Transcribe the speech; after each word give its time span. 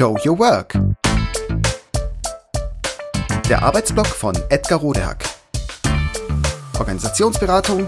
Show 0.00 0.16
Your 0.24 0.38
Work. 0.38 0.78
Der 3.50 3.62
Arbeitsblock 3.62 4.06
von 4.06 4.34
Edgar 4.48 4.78
Rodehack. 4.78 5.26
Organisationsberatung, 6.78 7.86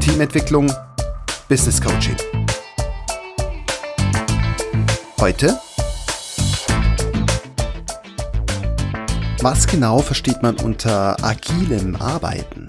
Teamentwicklung, 0.00 0.70
Business 1.48 1.80
Coaching. 1.80 2.16
Heute 5.18 5.58
Was 9.40 9.66
genau 9.66 10.00
versteht 10.00 10.42
man 10.42 10.56
unter 10.56 11.16
agilem 11.24 11.96
Arbeiten? 11.96 12.66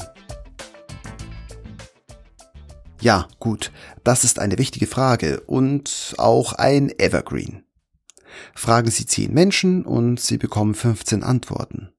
Ja, 3.02 3.28
gut, 3.42 3.74
das 4.06 4.24
ist 4.24 4.40
eine 4.40 4.58
wichtige 4.58 4.88
Frage 4.88 5.42
und 5.42 6.16
auch 6.18 6.54
ein 6.54 6.90
Evergreen. 6.98 7.65
Fragen 8.54 8.92
Sie 8.92 9.06
10 9.06 9.34
Menschen 9.34 9.86
und 9.86 10.20
Sie 10.20 10.38
bekommen 10.38 10.76
15 10.76 11.24
Antworten. 11.24 11.92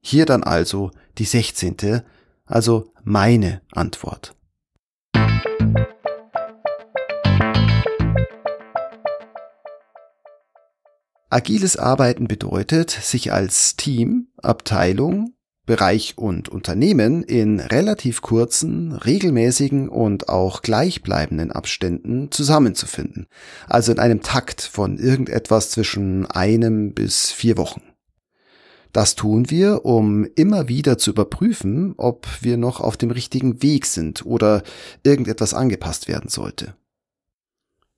Hier 0.00 0.26
dann 0.26 0.42
also 0.42 0.90
die 1.18 1.24
16., 1.24 2.02
also 2.46 2.92
meine 3.04 3.62
Antwort. 3.72 4.34
Agiles 11.30 11.78
Arbeiten 11.78 12.28
bedeutet, 12.28 12.90
sich 12.90 13.32
als 13.32 13.76
Team, 13.76 14.28
Abteilung, 14.42 15.32
Bereich 15.64 16.18
und 16.18 16.48
Unternehmen 16.48 17.22
in 17.22 17.60
relativ 17.60 18.20
kurzen, 18.20 18.92
regelmäßigen 18.92 19.88
und 19.88 20.28
auch 20.28 20.62
gleichbleibenden 20.62 21.52
Abständen 21.52 22.32
zusammenzufinden, 22.32 23.28
also 23.68 23.92
in 23.92 24.00
einem 24.00 24.22
Takt 24.22 24.60
von 24.60 24.98
irgendetwas 24.98 25.70
zwischen 25.70 26.26
einem 26.26 26.94
bis 26.94 27.30
vier 27.30 27.56
Wochen. 27.58 27.82
Das 28.92 29.14
tun 29.14 29.50
wir, 29.50 29.84
um 29.84 30.26
immer 30.34 30.68
wieder 30.68 30.98
zu 30.98 31.10
überprüfen, 31.10 31.94
ob 31.96 32.26
wir 32.40 32.56
noch 32.56 32.80
auf 32.80 32.96
dem 32.96 33.10
richtigen 33.10 33.62
Weg 33.62 33.86
sind 33.86 34.26
oder 34.26 34.62
irgendetwas 35.02 35.54
angepasst 35.54 36.08
werden 36.08 36.28
sollte. 36.28 36.74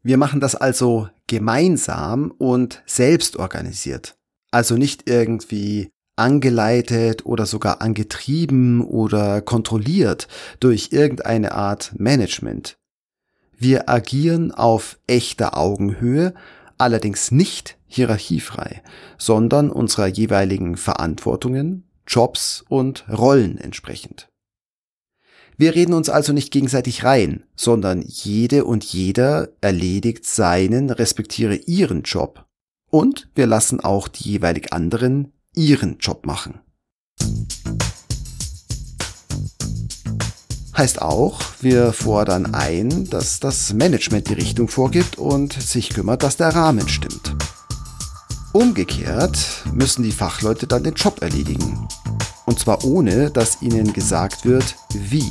Wir 0.03 0.19
machen 0.19 0.39
das 0.39 0.55
also 0.55 1.09
gemeinsam 1.27 2.31
und 2.31 2.83
selbst 2.87 3.37
organisiert. 3.37 4.17
Also 4.51 4.77
nicht 4.77 5.09
irgendwie 5.09 5.91
angeleitet 6.17 7.27
oder 7.27 7.47
sogar 7.47 7.81
angetrieben 7.81 8.83
oder 8.83 9.41
kontrolliert 9.41 10.29
durch 10.61 10.89
irgendeine 10.93 11.53
Art 11.53 11.93
Management. 11.97 12.77
Wir 13.57 13.89
agieren 13.89 14.53
auf 14.53 14.99
echter 15.07 15.57
Augenhöhe, 15.57 16.35
allerdings 16.79 17.31
nicht 17.31 17.77
hierarchiefrei, 17.87 18.83
sondern 19.19 19.71
unserer 19.71 20.07
jeweiligen 20.07 20.77
Verantwortungen, 20.77 21.85
Jobs 22.07 22.65
und 22.69 23.05
Rollen 23.09 23.59
entsprechend. 23.59 24.29
Wir 25.57 25.75
reden 25.77 25.95
uns 25.95 26.09
also 26.09 26.33
nicht 26.33 26.53
gegenseitig 26.53 27.05
rein, 27.05 27.45
sondern 27.55 28.03
jede 28.03 28.65
und 28.65 28.85
jeder 28.85 29.51
erledigt 29.61 30.27
seinen 30.27 30.91
respektiere 30.91 31.55
ihren 31.55 32.03
Job. 32.03 32.45
Und 32.91 33.29
wir 33.35 33.47
lassen 33.47 33.81
auch 33.81 34.09
die 34.09 34.33
jeweilig 34.33 34.73
anderen 34.73 35.33
ihren 35.55 35.99
Job 35.99 36.27
machen. 36.27 36.61
Heißt 40.77 41.01
auch, 41.01 41.41
wir 41.61 41.93
fordern 41.93 42.53
ein, 42.53 43.09
dass 43.09 43.39
das 43.39 43.73
Management 43.73 44.29
die 44.29 44.35
Richtung 44.35 44.67
vorgibt 44.67 45.19
und 45.19 45.53
sich 45.53 45.91
kümmert, 45.91 46.25
dass 46.25 46.37
der 46.37 46.49
Rahmen 46.49 46.89
stimmt. 46.89 47.37
Umgekehrt 48.53 49.39
müssen 49.73 50.03
die 50.03 50.13
Fachleute 50.13 50.67
dann 50.67 50.83
den 50.83 50.95
Job 50.95 51.23
erledigen. 51.23 51.89
Und 52.47 52.59
zwar 52.59 52.85
ohne, 52.85 53.31
dass 53.31 53.63
ihnen 53.63 53.93
gesagt 53.93 54.45
wird, 54.45 54.75
wie. 54.93 55.31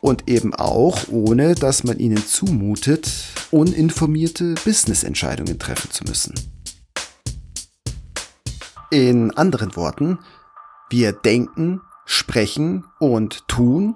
Und 0.00 0.28
eben 0.28 0.54
auch 0.54 1.08
ohne, 1.08 1.56
dass 1.56 1.82
man 1.82 1.98
ihnen 1.98 2.24
zumutet, 2.24 3.10
uninformierte 3.50 4.54
Business-Entscheidungen 4.64 5.58
treffen 5.58 5.90
zu 5.90 6.04
müssen. 6.04 6.59
In 8.90 9.30
anderen 9.36 9.76
Worten, 9.76 10.18
wir 10.90 11.12
denken, 11.12 11.80
sprechen 12.04 12.84
und 12.98 13.46
tun. 13.46 13.94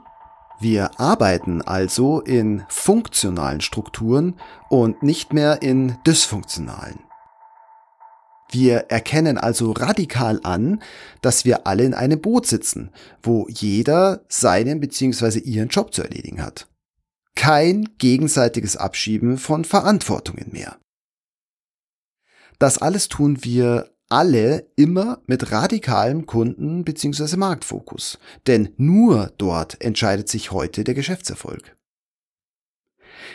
Wir 0.60 1.00
arbeiten 1.00 1.62
also 1.62 2.20
in 2.20 2.64
funktionalen 2.68 3.60
Strukturen 3.60 4.38
und 4.68 5.02
nicht 5.02 5.32
mehr 5.32 5.62
in 5.62 5.98
dysfunktionalen. 6.06 7.00
Wir 8.50 8.86
erkennen 8.88 9.36
also 9.36 9.72
radikal 9.72 10.38
an, 10.44 10.80
dass 11.22 11.44
wir 11.44 11.66
alle 11.66 11.82
in 11.82 11.94
einem 11.94 12.20
Boot 12.20 12.46
sitzen, 12.46 12.92
wo 13.20 13.48
jeder 13.48 14.24
seinen 14.28 14.78
bzw. 14.78 15.40
ihren 15.40 15.70
Job 15.70 15.92
zu 15.92 16.02
erledigen 16.02 16.40
hat. 16.40 16.68
Kein 17.34 17.88
gegenseitiges 17.98 18.76
Abschieben 18.76 19.38
von 19.38 19.64
Verantwortungen 19.64 20.52
mehr. 20.52 20.76
Das 22.60 22.78
alles 22.78 23.08
tun 23.08 23.42
wir 23.42 23.90
alle 24.08 24.66
immer 24.76 25.22
mit 25.26 25.52
radikalem 25.52 26.26
Kunden- 26.26 26.84
bzw. 26.84 27.36
Marktfokus. 27.36 28.18
Denn 28.46 28.70
nur 28.76 29.32
dort 29.38 29.80
entscheidet 29.80 30.28
sich 30.28 30.52
heute 30.52 30.84
der 30.84 30.94
Geschäftserfolg. 30.94 31.76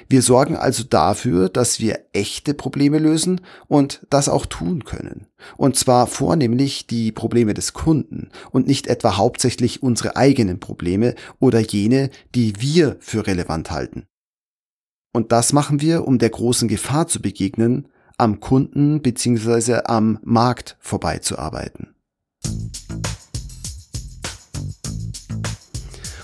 Wir 0.07 0.21
sorgen 0.21 0.55
also 0.55 0.83
dafür, 0.83 1.49
dass 1.49 1.79
wir 1.79 1.99
echte 2.13 2.53
Probleme 2.53 2.99
lösen 2.99 3.41
und 3.67 4.05
das 4.09 4.29
auch 4.29 4.45
tun 4.45 4.83
können. 4.83 5.27
Und 5.57 5.75
zwar 5.75 6.07
vornehmlich 6.07 6.87
die 6.87 7.11
Probleme 7.11 7.53
des 7.53 7.73
Kunden 7.73 8.29
und 8.51 8.67
nicht 8.67 8.87
etwa 8.87 9.17
hauptsächlich 9.17 9.83
unsere 9.83 10.15
eigenen 10.15 10.59
Probleme 10.59 11.15
oder 11.39 11.59
jene, 11.59 12.09
die 12.35 12.61
wir 12.61 12.97
für 12.99 13.27
relevant 13.27 13.71
halten. 13.71 14.05
Und 15.13 15.31
das 15.31 15.53
machen 15.53 15.81
wir, 15.81 16.07
um 16.07 16.19
der 16.19 16.29
großen 16.29 16.67
Gefahr 16.67 17.07
zu 17.07 17.21
begegnen, 17.21 17.87
am 18.19 18.39
Kunden 18.39 19.01
bzw. 19.01 19.81
am 19.85 20.19
Markt 20.23 20.77
vorbeizuarbeiten. 20.79 21.95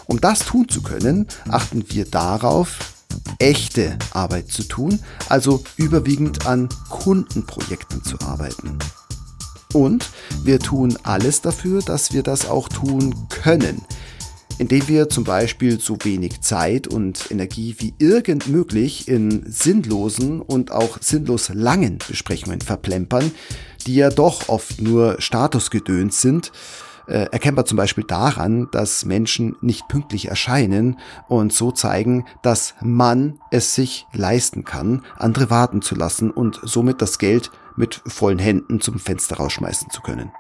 Um 0.08 0.22
das 0.22 0.40
tun 0.40 0.70
zu 0.70 0.82
können, 0.82 1.28
achten 1.50 1.84
wir 1.90 2.06
darauf, 2.06 2.94
echte 3.40 3.98
Arbeit 4.12 4.50
zu 4.50 4.64
tun, 4.64 5.00
also 5.30 5.64
überwiegend 5.78 6.46
an 6.46 6.70
Kundenprojekten 6.90 8.04
zu 8.04 8.20
arbeiten. 8.22 8.78
Und 9.74 10.10
wir 10.44 10.60
tun 10.60 10.98
alles 11.04 11.42
dafür, 11.42 11.82
dass 11.82 12.14
wir 12.14 12.24
das 12.24 12.48
auch 12.48 12.70
tun 12.70 13.28
können, 13.30 13.82
indem 14.58 14.88
wir 14.88 15.10
zum 15.10 15.24
Beispiel 15.24 15.80
so 15.80 15.98
wenig 16.04 16.42
Zeit 16.42 16.88
und 16.88 17.32
Energie 17.32 17.76
wie 17.80 17.94
irgend 18.00 18.48
möglich 18.48 19.08
in 19.08 19.44
sinnlosen 19.46 20.42
und 20.42 20.72
auch 20.72 20.98
sinnlos 21.02 21.50
langen 21.54 22.00
Besprechungen 22.08 22.62
verplempern, 22.62 23.32
die 23.86 23.96
ja 23.96 24.10
doch 24.10 24.50
oft 24.50 24.82
nur 24.82 25.18
Statusgedöns 25.20 26.22
sind, 26.22 26.52
äh, 27.08 27.28
erkennbar 27.32 27.66
zum 27.66 27.78
Beispiel 27.78 28.04
daran, 28.04 28.68
dass 28.72 29.06
Menschen 29.06 29.56
nicht 29.62 29.88
pünktlich 29.88 30.28
erscheinen 30.28 30.98
und 31.28 31.54
so 31.54 31.72
zeigen, 31.72 32.26
dass 32.42 32.74
man 32.82 33.40
es 33.52 33.76
sich 33.76 34.08
leisten 34.14 34.64
kann, 34.64 35.04
andere 35.18 35.50
warten 35.50 35.82
zu 35.82 35.96
lassen 35.96 36.32
und 36.32 36.60
somit 36.64 37.02
das 37.02 37.20
Geld 37.20 37.52
mit 37.76 38.02
vollen 38.08 38.40
Händen 38.40 38.82
zum 38.82 39.00
Fenster 39.00 39.38
rausschmeißen 39.38 39.90
zu 39.92 40.02
können. 40.02 40.32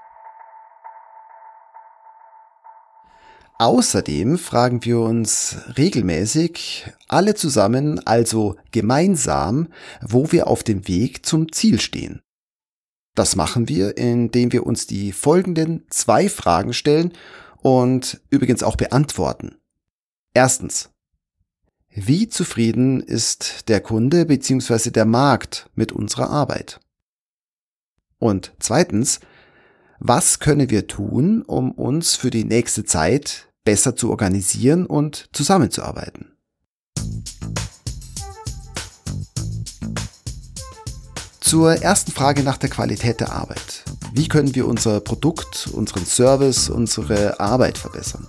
Außerdem 3.57 4.37
fragen 4.37 4.83
wir 4.83 4.99
uns 4.99 5.55
regelmäßig 5.77 6.91
alle 7.07 7.35
zusammen, 7.35 8.05
also 8.05 8.57
gemeinsam, 8.71 9.69
wo 10.01 10.31
wir 10.33 10.47
auf 10.47 10.61
dem 10.63 10.89
Weg 10.89 11.25
zum 11.25 11.51
Ziel 11.53 11.79
stehen. 11.79 12.21
Das 13.15 13.37
machen 13.37 13.69
wir, 13.69 13.97
indem 13.97 14.51
wir 14.51 14.65
uns 14.65 14.87
die 14.87 15.13
folgenden 15.13 15.85
zwei 15.89 16.27
Fragen 16.27 16.73
stellen 16.73 17.13
und 17.61 18.21
übrigens 18.29 18.61
auch 18.61 18.75
beantworten. 18.75 19.55
Erstens. 20.33 20.89
Wie 21.89 22.27
zufrieden 22.27 22.99
ist 22.99 23.69
der 23.69 23.79
Kunde 23.79 24.25
bzw. 24.25 24.91
der 24.91 25.05
Markt 25.05 25.69
mit 25.75 25.93
unserer 25.93 26.29
Arbeit? 26.29 26.81
Und 28.19 28.51
zweitens, 28.59 29.21
was 29.99 30.39
können 30.39 30.69
wir 30.69 30.87
tun, 30.87 31.41
um 31.41 31.71
uns 31.71 32.15
für 32.15 32.29
die 32.29 32.43
nächste 32.43 32.83
Zeit 32.83 33.47
besser 33.65 33.95
zu 33.95 34.11
organisieren 34.11 34.85
und 34.85 35.27
zusammenzuarbeiten? 35.33 36.31
Zur 41.41 41.73
ersten 41.81 42.11
Frage 42.11 42.43
nach 42.43 42.57
der 42.57 42.69
Qualität 42.69 43.19
der 43.19 43.31
Arbeit. 43.33 43.83
Wie 44.13 44.27
können 44.27 44.55
wir 44.55 44.67
unser 44.67 45.01
Produkt, 45.01 45.69
unseren 45.73 46.05
Service, 46.05 46.69
unsere 46.69 47.39
Arbeit 47.39 47.77
verbessern? 47.77 48.27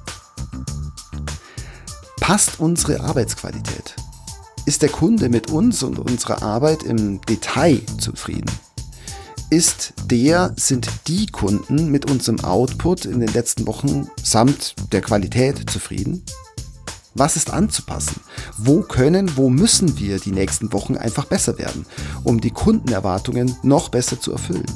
Passt 2.21 2.59
unsere 2.59 3.01
Arbeitsqualität? 3.01 3.95
Ist 4.67 4.83
der 4.83 4.89
Kunde 4.89 5.29
mit 5.29 5.51
uns 5.51 5.83
und 5.83 5.99
unserer 5.99 6.43
Arbeit 6.43 6.83
im 6.83 7.21
Detail 7.21 7.81
zufrieden? 7.99 8.51
Ist 9.49 9.95
der, 10.07 10.53
sind 10.57 10.89
die 11.07 11.27
Kunden 11.27 11.89
mit 11.93 12.11
unserem 12.11 12.41
Output 12.41 13.05
in 13.05 13.21
den 13.21 13.33
letzten 13.33 13.65
Wochen 13.69 14.09
samt 14.21 14.75
der 14.93 15.03
Qualität 15.03 15.71
zufrieden? 15.71 16.25
Was 17.15 17.37
ist 17.37 17.51
anzupassen? 17.51 18.21
Wo 18.59 18.83
können, 18.83 19.37
wo 19.37 19.49
müssen 19.49 19.99
wir 19.99 20.19
die 20.19 20.33
nächsten 20.33 20.73
Wochen 20.73 20.97
einfach 20.97 21.27
besser 21.27 21.59
werden, 21.59 21.87
um 22.25 22.41
die 22.41 22.51
Kundenerwartungen 22.51 23.57
noch 23.63 23.89
besser 23.89 24.21
zu 24.21 24.33
erfüllen? 24.33 24.67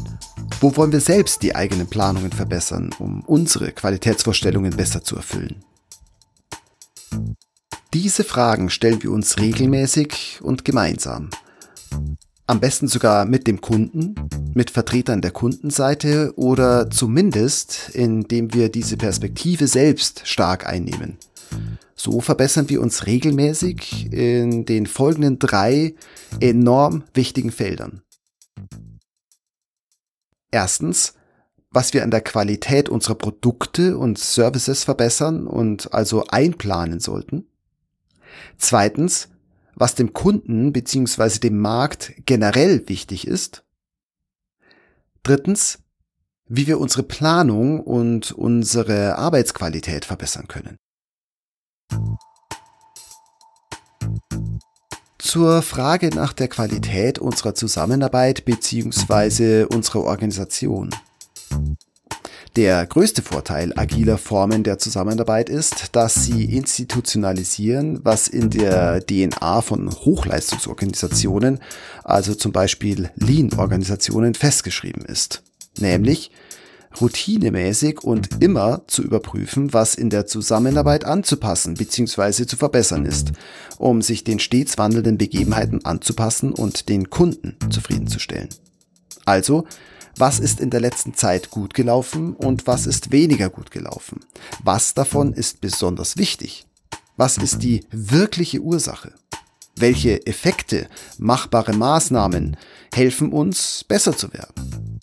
Wo 0.60 0.76
wollen 0.76 0.92
wir 0.92 1.00
selbst 1.00 1.42
die 1.42 1.56
eigenen 1.56 1.88
Planungen 1.88 2.30
verbessern, 2.30 2.90
um 3.00 3.22
unsere 3.24 3.72
Qualitätsvorstellungen 3.72 4.76
besser 4.76 5.02
zu 5.02 5.16
erfüllen? 5.16 5.64
Diese 7.92 8.22
Fragen 8.22 8.70
stellen 8.70 9.02
wir 9.02 9.10
uns 9.10 9.38
regelmäßig 9.38 10.38
und 10.42 10.64
gemeinsam. 10.64 11.28
Am 12.50 12.58
besten 12.58 12.88
sogar 12.88 13.26
mit 13.26 13.46
dem 13.46 13.60
Kunden, 13.60 14.16
mit 14.54 14.72
Vertretern 14.72 15.20
der 15.20 15.30
Kundenseite 15.30 16.32
oder 16.34 16.90
zumindest, 16.90 17.90
indem 17.90 18.52
wir 18.52 18.72
diese 18.72 18.96
Perspektive 18.96 19.68
selbst 19.68 20.26
stark 20.26 20.66
einnehmen. 20.66 21.16
So 21.94 22.20
verbessern 22.20 22.68
wir 22.68 22.80
uns 22.80 23.06
regelmäßig 23.06 24.12
in 24.12 24.64
den 24.64 24.86
folgenden 24.86 25.38
drei 25.38 25.94
enorm 26.40 27.04
wichtigen 27.14 27.52
Feldern. 27.52 28.02
Erstens, 30.50 31.14
was 31.70 31.94
wir 31.94 32.02
an 32.02 32.10
der 32.10 32.20
Qualität 32.20 32.88
unserer 32.88 33.14
Produkte 33.14 33.96
und 33.96 34.18
Services 34.18 34.82
verbessern 34.82 35.46
und 35.46 35.94
also 35.94 36.26
einplanen 36.26 36.98
sollten. 36.98 37.46
Zweitens, 38.58 39.28
was 39.74 39.94
dem 39.94 40.12
Kunden 40.12 40.72
bzw. 40.72 41.38
dem 41.38 41.58
Markt 41.58 42.12
generell 42.26 42.88
wichtig 42.88 43.26
ist. 43.26 43.64
Drittens, 45.22 45.78
wie 46.46 46.66
wir 46.66 46.80
unsere 46.80 47.02
Planung 47.02 47.80
und 47.80 48.32
unsere 48.32 49.16
Arbeitsqualität 49.16 50.04
verbessern 50.04 50.48
können. 50.48 50.76
Zur 55.18 55.62
Frage 55.62 56.08
nach 56.08 56.32
der 56.32 56.48
Qualität 56.48 57.18
unserer 57.18 57.54
Zusammenarbeit 57.54 58.44
bzw. 58.44 59.64
unserer 59.64 60.00
Organisation. 60.00 60.90
Der 62.56 62.84
größte 62.84 63.22
Vorteil 63.22 63.72
agiler 63.76 64.18
Formen 64.18 64.64
der 64.64 64.78
Zusammenarbeit 64.78 65.48
ist, 65.48 65.94
dass 65.94 66.24
sie 66.24 66.44
institutionalisieren, 66.56 68.00
was 68.02 68.26
in 68.26 68.50
der 68.50 69.06
DNA 69.06 69.62
von 69.62 69.88
Hochleistungsorganisationen, 69.88 71.60
also 72.02 72.34
zum 72.34 72.50
Beispiel 72.50 73.08
Lean-Organisationen, 73.14 74.34
festgeschrieben 74.34 75.04
ist. 75.04 75.44
Nämlich, 75.78 76.32
routinemäßig 77.00 78.02
und 78.02 78.42
immer 78.42 78.82
zu 78.88 79.04
überprüfen, 79.04 79.72
was 79.72 79.94
in 79.94 80.10
der 80.10 80.26
Zusammenarbeit 80.26 81.04
anzupassen 81.04 81.74
bzw. 81.74 82.46
zu 82.46 82.56
verbessern 82.56 83.06
ist, 83.06 83.30
um 83.78 84.02
sich 84.02 84.24
den 84.24 84.40
stets 84.40 84.76
wandelnden 84.76 85.18
Begebenheiten 85.18 85.84
anzupassen 85.84 86.52
und 86.52 86.88
den 86.88 87.10
Kunden 87.10 87.56
zufriedenzustellen. 87.70 88.48
Also 89.24 89.66
was 90.20 90.38
ist 90.38 90.60
in 90.60 90.68
der 90.68 90.80
letzten 90.80 91.14
Zeit 91.14 91.50
gut 91.50 91.72
gelaufen 91.72 92.34
und 92.34 92.66
was 92.66 92.86
ist 92.86 93.10
weniger 93.10 93.48
gut 93.48 93.70
gelaufen? 93.70 94.20
Was 94.62 94.92
davon 94.92 95.32
ist 95.32 95.62
besonders 95.62 96.18
wichtig? 96.18 96.66
Was 97.16 97.38
ist 97.38 97.62
die 97.62 97.86
wirkliche 97.90 98.60
Ursache? 98.60 99.14
Welche 99.76 100.26
Effekte, 100.26 100.88
machbare 101.18 101.72
Maßnahmen 101.72 102.58
helfen 102.92 103.32
uns, 103.32 103.82
besser 103.84 104.14
zu 104.14 104.32
werden? 104.34 105.00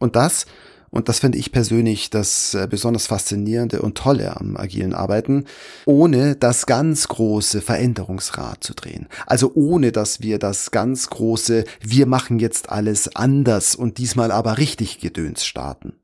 Und 0.00 0.16
das 0.16 0.46
und 0.94 1.08
das 1.08 1.18
finde 1.18 1.38
ich 1.38 1.50
persönlich 1.50 2.08
das 2.08 2.54
äh, 2.54 2.68
besonders 2.70 3.08
faszinierende 3.08 3.82
und 3.82 3.98
tolle 3.98 4.36
am 4.36 4.56
agilen 4.56 4.94
Arbeiten, 4.94 5.44
ohne 5.86 6.36
das 6.36 6.66
ganz 6.66 7.08
große 7.08 7.62
Veränderungsrad 7.62 8.62
zu 8.62 8.74
drehen. 8.74 9.08
Also 9.26 9.50
ohne, 9.54 9.90
dass 9.90 10.20
wir 10.20 10.38
das 10.38 10.70
ganz 10.70 11.10
große, 11.10 11.64
wir 11.80 12.06
machen 12.06 12.38
jetzt 12.38 12.70
alles 12.70 13.16
anders 13.16 13.74
und 13.74 13.98
diesmal 13.98 14.30
aber 14.30 14.56
richtig 14.58 15.00
Gedöns 15.00 15.44
starten. 15.44 15.94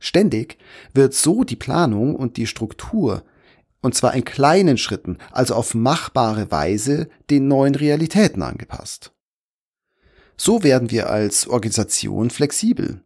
Ständig 0.00 0.58
wird 0.92 1.14
so 1.14 1.44
die 1.44 1.54
Planung 1.54 2.16
und 2.16 2.36
die 2.36 2.48
Struktur, 2.48 3.22
und 3.80 3.94
zwar 3.94 4.14
in 4.14 4.24
kleinen 4.24 4.76
Schritten, 4.76 5.18
also 5.30 5.54
auf 5.54 5.72
machbare 5.76 6.50
Weise, 6.50 7.08
den 7.30 7.46
neuen 7.46 7.76
Realitäten 7.76 8.42
angepasst. 8.42 9.12
So 10.36 10.64
werden 10.64 10.90
wir 10.90 11.10
als 11.10 11.46
Organisation 11.46 12.30
flexibel. 12.30 13.04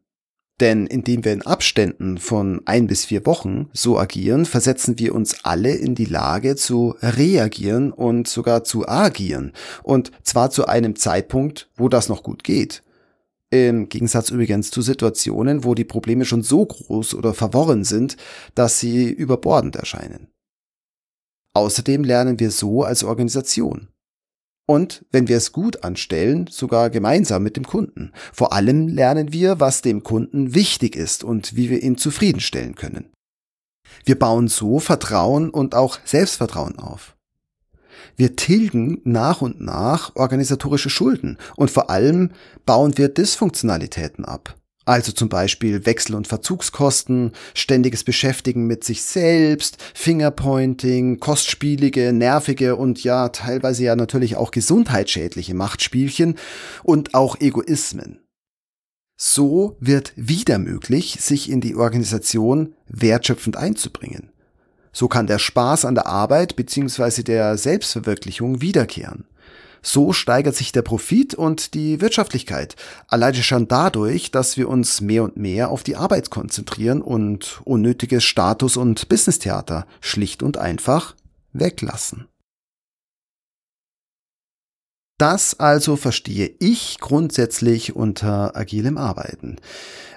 Denn 0.61 0.87
indem 0.87 1.25
wir 1.25 1.33
in 1.33 1.43
Abständen 1.43 2.19
von 2.19 2.61
ein 2.65 2.87
bis 2.87 3.05
vier 3.05 3.27
Wochen 3.27 3.69
so 3.73 3.99
agieren, 3.99 4.45
versetzen 4.45 4.99
wir 4.99 5.15
uns 5.15 5.45
alle 5.45 5.75
in 5.75 5.97
die 5.97 6.05
Lage 6.05 6.55
zu 6.55 6.95
reagieren 7.01 7.93
und 7.93 8.29
sogar 8.29 8.63
zu 8.63 8.89
agieren. 8.89 9.53
Und 9.83 10.13
zwar 10.23 10.51
zu 10.51 10.67
einem 10.67 10.95
Zeitpunkt, 10.95 11.71
wo 11.77 11.89
das 11.89 12.09
noch 12.09 12.23
gut 12.23 12.45
geht. 12.45 12.85
Im 13.51 13.89
Gegensatz 13.89 14.31
übrigens 14.31 14.71
zu 14.71 14.81
Situationen, 14.81 15.65
wo 15.65 15.75
die 15.75 15.85
Probleme 15.85 16.25
schon 16.25 16.43
so 16.43 16.65
groß 16.65 17.15
oder 17.15 17.35
verworren 17.35 17.85
sind, 17.85 18.17
dass 18.55 18.79
sie 18.79 19.11
überbordend 19.11 19.77
erscheinen. 19.77 20.29
Außerdem 21.53 22.03
lernen 22.03 22.41
wir 22.41 22.51
so 22.51 22.83
als 22.83 23.05
Organisation. 23.05 23.89
Und 24.67 25.05
wenn 25.11 25.29
wir 25.29 25.37
es 25.37 25.53
gut 25.53 25.85
anstellen, 25.85 26.47
sogar 26.51 26.89
gemeinsam 26.89 27.43
mit 27.43 27.57
dem 27.57 27.67
Kunden. 27.67 28.13
Vor 28.33 28.53
allem 28.55 28.89
lernen 28.89 29.33
wir, 29.33 29.61
was 29.61 29.83
dem 29.83 30.03
Kunden 30.03 30.55
wichtig 30.55 30.97
ist 30.97 31.23
und 31.23 31.55
wie 31.55 31.69
wir 31.69 31.83
ihn 31.83 31.99
zufriedenstellen 31.99 32.75
können. 32.75 33.11
Wir 34.05 34.19
bauen 34.19 34.49
so 34.49 34.81
Vertrauen 34.81 35.51
und 35.51 35.75
auch 35.75 35.99
Selbstvertrauen 36.05 36.79
auf. 36.79 37.15
Wir 38.17 38.37
tilgen 38.37 39.01
nach 39.05 39.43
und 39.43 39.61
nach 39.61 40.17
organisatorische 40.17 40.91
Schulden 40.91 41.39
und 41.57 41.71
vor 41.71 41.91
allem 41.91 42.31
bauen 42.65 42.97
wir 42.97 43.09
Dysfunktionalitäten 43.09 44.25
ab. 44.25 44.57
Also 44.87 45.13
zum 45.13 45.31
Beispiel 45.31 45.87
Wechsel- 45.87 46.15
und 46.15 46.29
Verzugskosten, 46.29 47.33
ständiges 47.55 48.05
Beschäftigen 48.05 48.67
mit 48.67 48.85
sich 48.85 49.03
selbst, 49.03 49.79
Fingerpointing, 49.95 51.21
kostspielige, 51.21 52.13
nervige 52.13 52.77
und 52.77 53.03
ja 53.03 53.31
teilweise 53.31 53.85
ja 53.85 53.97
natürlich 53.97 54.37
auch 54.37 54.51
gesundheitsschädliche 54.51 55.55
Machtspielchen 55.55 56.37
und 56.83 57.15
auch 57.15 57.41
Egoismen. 57.41 58.21
So 59.17 59.77
wird 59.81 60.13
wieder 60.17 60.59
möglich, 60.59 61.19
sich 61.21 61.51
in 61.51 61.61
die 61.61 61.77
Organisation 61.77 62.75
wertschöpfend 62.89 63.57
einzubringen. 63.57 64.31
So 64.93 65.09
kann 65.09 65.27
der 65.27 65.39
Spaß 65.39 65.87
an 65.87 65.95
der 65.95 66.07
Arbeit 66.07 66.57
bzw. 66.57 67.23
der 67.23 67.57
Selbstverwirklichung 67.57 68.61
wiederkehren. 68.61 69.25
So 69.85 70.15
steigert 70.15 70.57
sich 70.57 70.73
der 70.73 70.83
Profit 70.83 71.35
und 71.35 71.75
die 71.75 72.01
Wirtschaftlichkeit. 72.01 72.75
Alleine 73.07 73.43
schon 73.43 73.69
dadurch, 73.69 74.31
dass 74.31 74.57
wir 74.57 74.69
uns 74.69 75.03
mehr 75.03 75.23
und 75.23 75.37
mehr 75.37 75.69
auf 75.69 75.83
die 75.83 75.95
Arbeit 75.95 76.31
konzentrieren 76.31 77.03
und 77.03 77.61
unnötiges 77.65 78.25
Status- 78.25 78.79
und 78.79 79.09
Business-Theater 79.09 79.87
schlicht 80.01 80.43
und 80.43 80.57
einfach 80.57 81.15
weglassen. 81.53 82.27
Das 85.25 85.59
also 85.59 85.97
verstehe 85.97 86.51
ich 86.59 86.99
grundsätzlich 87.01 87.97
unter 87.97 88.55
agilem 88.55 88.99
Arbeiten. 88.99 89.57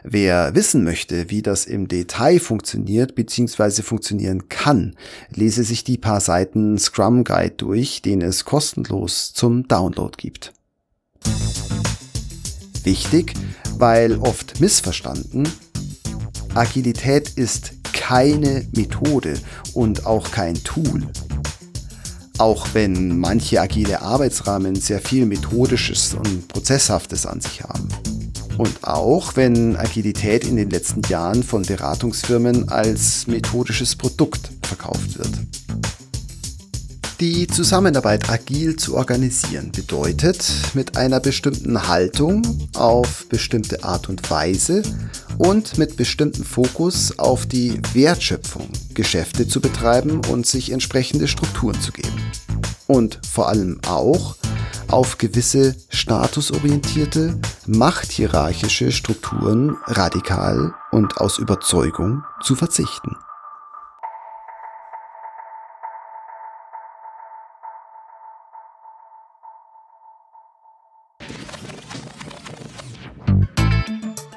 Wer 0.04 0.54
wissen 0.54 0.84
möchte, 0.84 1.30
wie 1.30 1.42
das 1.42 1.64
im 1.64 1.88
Detail 1.88 2.42
funktioniert 2.42 3.16
bzw. 3.16 3.84
funktionieren 3.84 4.50
kann, 4.50 4.98
lese 5.34 5.64
sich 5.64 5.86
die 5.86 5.98
paar 5.98 6.20
Seiten 6.20 6.78
Scrum 6.78 7.24
Guide 7.24 7.56
durch, 7.56 8.02
den 8.02 8.22
es 8.22 8.44
kostenlos 8.44 9.32
zum 9.32 9.66
Download 9.70 10.12
gibt. 10.18 10.52
Wichtig, 12.84 13.34
weil 13.78 14.18
oft 14.18 14.60
missverstanden, 14.60 15.48
Agilität 16.54 17.30
ist 17.30 17.72
keine 17.94 18.68
Methode 18.76 19.40
und 19.74 20.06
auch 20.06 20.32
kein 20.32 20.56
Tool. 20.66 21.08
Auch 22.40 22.68
wenn 22.74 23.18
manche 23.18 23.60
agile 23.60 24.02
Arbeitsrahmen 24.02 24.76
sehr 24.76 25.00
viel 25.00 25.26
Methodisches 25.26 26.14
und 26.14 26.48
Prozesshaftes 26.48 27.26
an 27.26 27.42
sich 27.42 27.64
haben. 27.64 27.88
Und 28.60 28.84
auch 28.84 29.36
wenn 29.36 29.76
Agilität 29.76 30.46
in 30.46 30.56
den 30.56 30.70
letzten 30.70 31.02
Jahren 31.10 31.42
von 31.42 31.64
Beratungsfirmen 31.64 32.70
als 32.70 33.26
methodisches 33.26 33.96
Produkt 33.96 34.52
verkauft 34.62 35.18
wird. 35.18 35.32
Die 37.20 37.48
Zusammenarbeit 37.48 38.30
agil 38.30 38.76
zu 38.76 38.96
organisieren 38.96 39.72
bedeutet, 39.72 40.54
mit 40.76 40.98
einer 40.98 41.20
bestimmten 41.20 41.88
Haltung 41.88 42.44
auf 42.76 43.28
bestimmte 43.28 43.84
Art 43.84 44.08
und 44.08 44.30
Weise 44.30 44.84
und 45.40 45.80
mit 45.80 45.98
bestimmtem 45.98 46.44
Fokus 46.44 47.18
auf 47.18 47.48
die 47.48 47.82
Wertschöpfung 47.94 48.70
Geschäfte 48.94 49.48
zu 49.48 49.62
betreiben 49.62 50.22
und 50.30 50.46
sich 50.46 50.72
entsprechende 50.72 51.28
Strukturen 51.28 51.82
zu 51.82 51.92
geben. 51.92 52.22
Und 52.86 53.20
vor 53.28 53.50
allem 53.50 53.82
auch 53.88 54.36
auf 54.88 55.18
gewisse 55.18 55.76
statusorientierte, 55.90 57.40
machthierarchische 57.66 58.92
Strukturen 58.92 59.76
radikal 59.88 60.76
und 60.92 61.18
aus 61.18 61.40
Überzeugung 61.40 62.24
zu 62.44 62.56
verzichten. 62.56 63.16